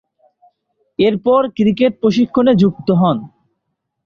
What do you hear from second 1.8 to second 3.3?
প্রশিক্ষণে যুক্ত হন।